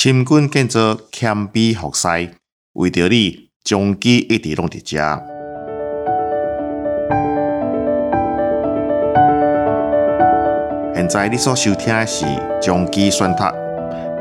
[0.00, 2.06] 深耕建造谦卑服侍，
[2.74, 4.96] 为着你将机一直拢伫遮。
[10.94, 12.24] 现在你所收听的是
[12.62, 13.42] 将机选读，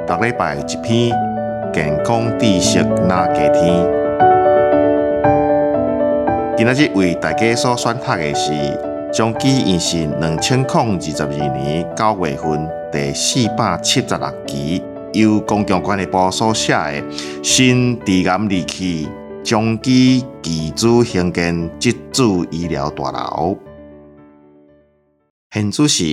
[0.08, 1.16] 逐礼拜一篇
[1.72, 3.88] 健康知识那加天。
[6.58, 8.52] 今仔日为大家所选读的是
[9.14, 14.84] 将机引信两千零二十二年九月份第四百七十六期。
[15.18, 17.02] 由公共管理部所写的
[17.44, 19.10] 《新治癌利器
[19.44, 23.56] 将机机组兴建自主医疗大楼》。
[25.52, 26.04] 现此时，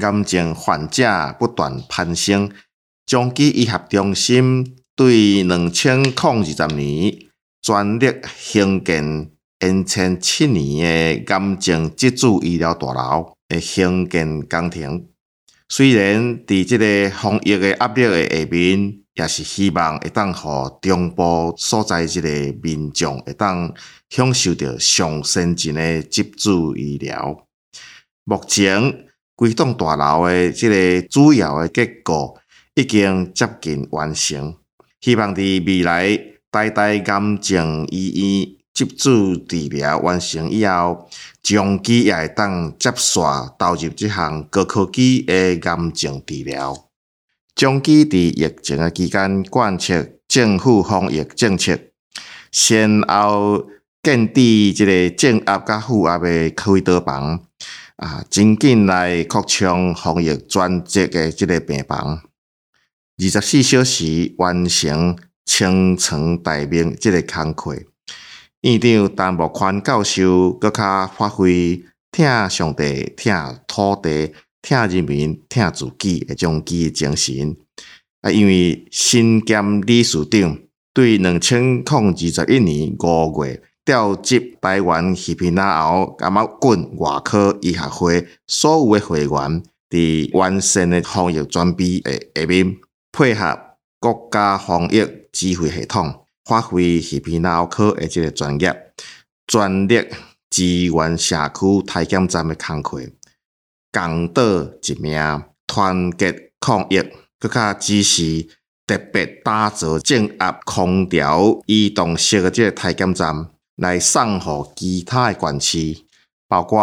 [0.00, 2.50] 癌症患者不断攀升。
[3.06, 7.14] 将机医学中心对两千零二十年
[7.60, 15.13] 全力兴建延前七年的癌症自主医疗大楼的兴建工程。
[15.76, 22.28] 虽然伫这个防疫的压力下面，也是希望会当互中部所在这个
[22.62, 23.74] 民众会当
[24.08, 27.44] 享受到上先进的急主医疗。
[28.22, 32.38] 目前，规栋大楼的这个主要的结构
[32.76, 34.54] 已经接近完成，
[35.00, 36.16] 希望伫未来
[36.52, 37.00] 台大癌
[37.40, 38.63] 症医院。
[38.74, 41.08] 急主治疗完成以后，
[41.40, 43.20] 将机也会当接续
[43.56, 46.90] 投入这项高科技的癌症治疗。
[47.54, 51.78] 将机伫疫情的期间贯彻政府防疫政策，
[52.50, 53.68] 先后
[54.02, 57.46] 建置一个正压甲负压的科威特房，
[57.94, 62.22] 啊，真紧来扩充防疫专职的这个病房，
[63.18, 67.76] 二十四小时完成清床待命这个工作。
[68.64, 74.32] 院长陈木宽教授阁较发挥疼上帝、疼土地、
[74.62, 77.54] 疼人民、疼自己的将机精神。
[78.22, 80.58] 啊，因为新兼理事长，
[80.94, 92.78] 对两千零二十一年五月调集台湾太平洋感冒菌外科医学会所有的会员，伫完善的防疫装备的下面，
[93.12, 93.58] 配合
[94.00, 96.23] 国家防疫指挥系统。
[96.44, 98.92] 发挥耳鼻喉科的这个专业，
[99.46, 100.06] 全力
[100.50, 103.00] 支援社区体检站的工作，
[103.90, 104.42] 共岛
[104.82, 107.02] 一命，团结抗疫，
[107.38, 108.46] 搁较支持
[108.86, 114.42] 特别打造正压空调移动式的这个筛检站，来送予
[114.76, 116.04] 其他的县市，
[116.46, 116.78] 包括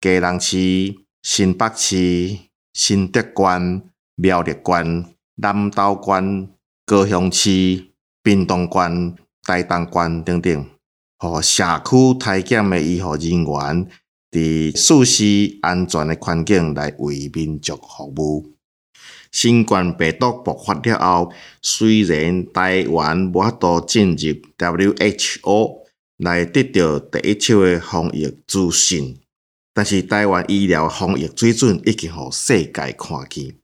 [0.00, 2.36] 嘉南市、新北市、
[2.74, 6.50] 新德县、苗栗县、南投县、
[6.84, 7.89] 高雄市。
[8.22, 10.66] 屏东县、台东县等等，
[11.18, 13.88] 和社区体检的医护人员，
[14.30, 18.52] 伫舒适安全的环境来为民众服务。
[19.32, 21.32] 新冠病毒爆发了后，
[21.62, 24.16] 虽然台湾无法度进入
[24.58, 25.78] WHO
[26.18, 29.16] 来得到第一手的防疫资讯，
[29.72, 33.54] 但是台湾医疗防疫水准已经互世界看见。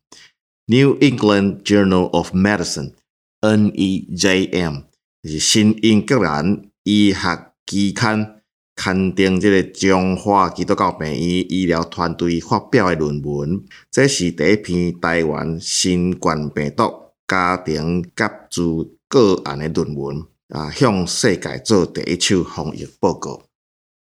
[0.67, 2.93] New England Journal of Medicine。
[3.41, 4.85] NEJM
[5.23, 8.43] 是新英格兰医学期刊
[8.75, 23.43] 刊登这个中华基督教病院医疗团队发表的论文，这是第一篇台湾新冠病毒家庭急主个案的论文啊，向世界做第一手防疫报告。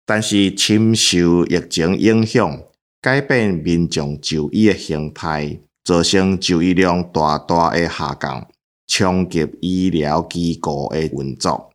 [0.05, 2.61] 但是，深受疫情影响，
[3.01, 8.47] 改变民众就医的形态，造成就医量大大的下降。
[8.89, 11.69] 冲击医疗机构的运作。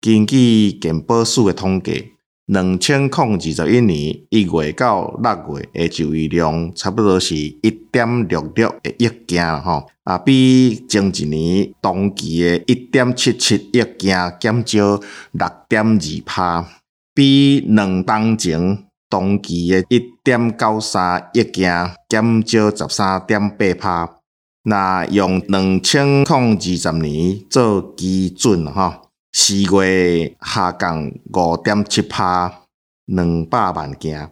[0.00, 2.12] 根据健保署的统计，
[2.46, 15.00] 两千零二十一年一月到六月的就医量差不多是一点六六亿件吼，啊，比前一年同期的一点七七亿件减少
[15.32, 16.68] 六点二趴，
[17.14, 24.21] 比两当前同期的一点九三亿件减少十三点八趴。
[24.64, 32.60] 那用两千零二十年做基准，哈，四月下降五点七趴，
[33.06, 34.30] 两百万件。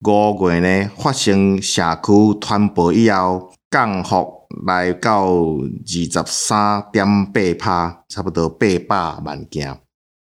[0.00, 9.78] 五月呢发生社区传播以后，降幅来到二十三点八趴，差不多八百万件。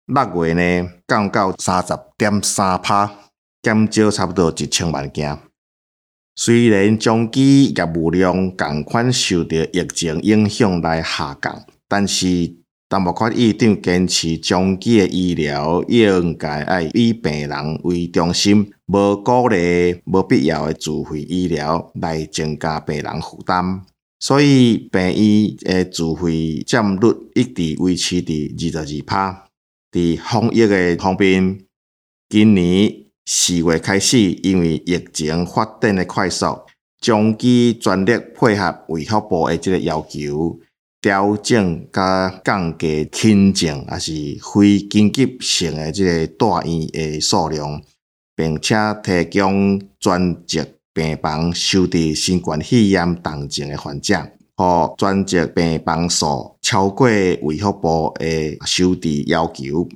[0.07, 3.09] 六月呢降到三十点三趴，
[3.61, 5.39] 减少差不多一千万件。
[6.35, 12.53] 虽然将机业务量同款受到疫情影响来下降，但是
[12.89, 23.81] 陈木宽院长坚持将机的医疗应该爱以病人为中心，无鼓励无必要的自费医疗来增加病人负担。
[24.19, 25.13] 所以病院
[25.65, 29.47] 诶自费占率一直维持伫二十二趴。
[29.91, 31.59] 伫防疫诶方面，
[32.27, 36.45] 今年四月开始，因为疫情发展诶快速，
[37.01, 40.59] 中基全力配合卫福部诶即个要求，
[41.01, 44.11] 调整甲降低轻症，也是
[44.41, 47.81] 非紧急性诶即个大院诶数量，
[48.35, 50.63] 并且提供专职
[50.93, 59.89] 病房收治新冠肺炎重症诶患者，和专职病房数超过卫福部诶收治要求。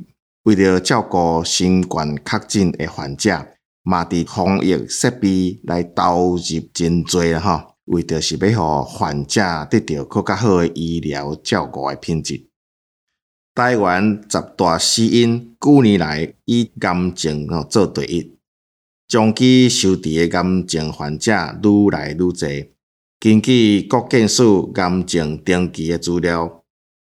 [0.44, 3.48] 为了照顾新冠确诊的患者，
[3.84, 6.42] 嘛伫防疫设备来投入
[6.74, 12.48] 真多啦吼，为着是要互患者得到更较好的医疗照顾的品质。
[13.54, 18.38] 台湾十大死因，旧年来以癌症做第一，
[19.10, 22.70] 长期收治的癌症患者愈来愈侪。
[23.20, 26.64] 根据国健署癌症登记的资料，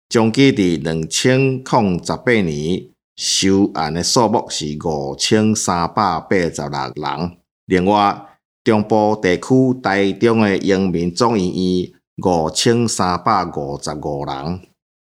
[0.09, 2.94] 长期伫两千零十八年。
[3.17, 7.39] 收案的数目是五千三百八十六人。
[7.67, 14.61] 另外，中部地区台中的英明总医院五千三百五十五人，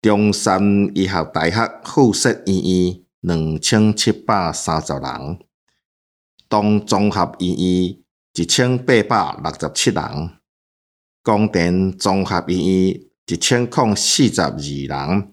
[0.01, 5.39] 中山医学大学附设医院两千七百三十人，
[6.49, 7.99] 东综合医院
[8.35, 10.31] 一千八百六十七人，
[11.25, 15.33] 光电综合医院一千零四十二人。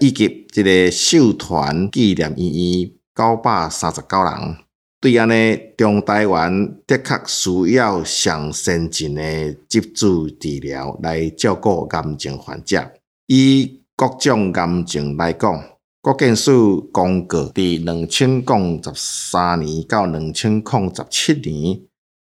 [0.00, 4.56] 以及一个秀团纪念医院九百三十九人，
[5.00, 12.92] 对安尼，中台湾的确需要上先进的集中治疗来照顾癌症患者。
[13.28, 15.64] 以各种癌症来讲，
[16.02, 21.80] 国健署公告，伫两千零十三年到两千零十七年，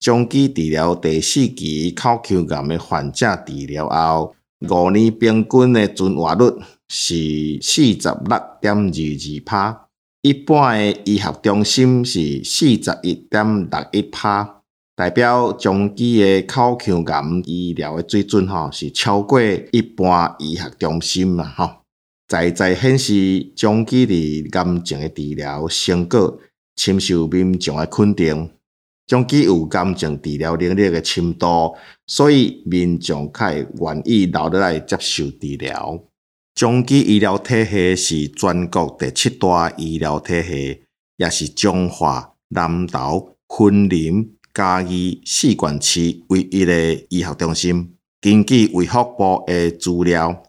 [0.00, 4.34] 长期治疗第四期口腔癌的患者治疗后，
[4.68, 6.62] 五年平均的存活率。
[6.94, 9.86] 是四十六点二二帕，
[10.20, 14.60] 一般的医学中心是四十一点六一帕，
[14.94, 19.40] 代表中期的口腔癌医疗的水准吼是超过
[19.70, 21.70] 一般医学中心啦吼，
[22.28, 26.38] 在在显示中期的癌症的治疗成果，
[26.76, 28.50] 深受民众的肯定。
[29.06, 31.74] 中期有癌症治疗能力的深度，
[32.06, 35.98] 所以民众较会愿意留下来接受治疗。
[36.62, 40.82] 中基医疗体系是全国第七大医疗体系，
[41.16, 47.96] 也是中华、南投、昆林、嘉义四县市唯一的医学中心。
[48.20, 50.40] 根据卫福部的资料，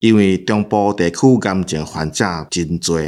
[0.00, 2.98] 因为中部地区癌症患者真多，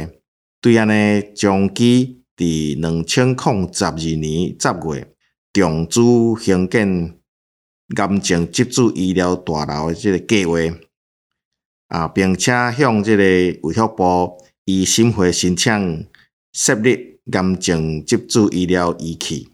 [0.61, 5.07] 对安尼中基伫两千零十二年十月，
[5.51, 5.99] 重资
[6.39, 7.17] 兴建
[7.97, 10.59] 癌症集中医疗大楼的即个计划。
[11.91, 13.23] 啊，并且向这个
[13.63, 16.07] 卫福部以审核申请
[16.53, 19.49] 设立癌症集中医疗仪器，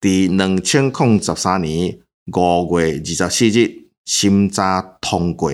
[0.00, 1.98] 伫两千零十三年
[2.32, 5.52] 五月二十四日审查通过。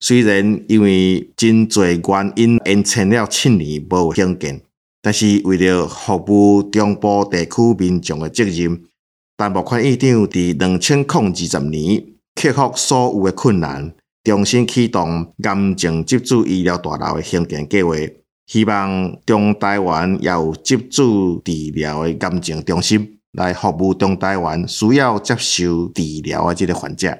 [0.00, 4.62] 虽然因为真侪原因延迟了七年无兴建，
[5.02, 8.84] 但是为了服务中部地区民众的责任，
[9.36, 13.92] 但目前院长伫两千零二十年克服所有的困难。
[14.28, 17.94] 重新启动癌症集中医疗大楼的兴建计划，
[18.46, 27.18] 希望中台湾也有集中治疗的癌症中心来服务中台湾需要接受治疗的这个患者。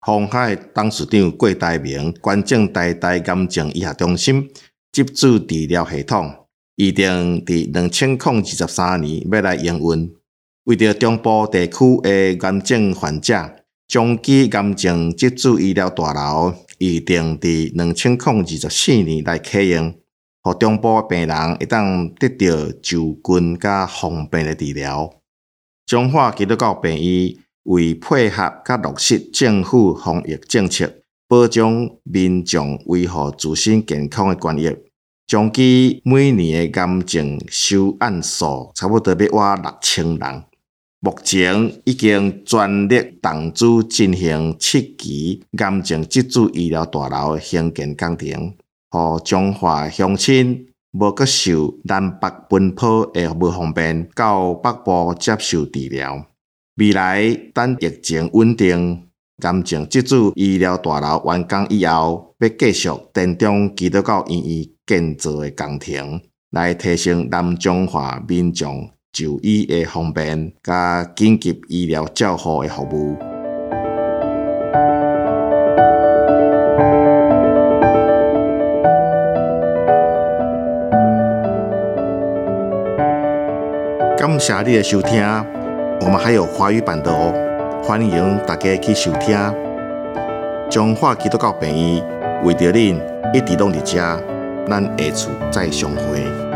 [0.00, 4.50] 鸿海董事长郭台铭捐赠台大癌症医学中心
[4.90, 6.34] 集中治疗系统，
[6.74, 10.12] 预定伫两千零二十三年要来营运，
[10.64, 13.59] 为着中部地区的癌症患者。
[13.90, 25.12] 中基癌症集中医疗大楼预定伫两千零二十四年来启用，予中部病人会当得到就近加方便的治疗。
[25.86, 30.88] 彰化基督教病院为配合甲落实政府防疫政策，
[31.26, 34.76] 保障民众维护自身健康的权益，
[35.26, 40.44] 中基每年的癌症收案数差不多要挖六千人。
[41.02, 48.54] 目前已经全力投资进行七期癌症集中医疗大楼兴建工程，
[48.90, 56.26] 互彰化乡亲无阁受南北奔波的不方便，到北部接受治疗。
[56.76, 59.04] 未来等疫情稳定，
[59.42, 68.90] 癌症集中医疗大楼完工以后，要继续田中基督教医院建造的工程，来提升南彰化民众。
[69.12, 73.16] 就医的方便，加紧急医疗照护的服务。
[84.16, 85.24] 感谢你的收听，
[86.02, 87.32] 我们还有华语版的哦，
[87.82, 89.36] 欢迎大家去收听。
[90.70, 92.02] 从华基督教平医
[92.44, 93.00] 为着恁
[93.34, 94.22] 一直拢伫遮，
[94.68, 96.49] 咱下次再相会。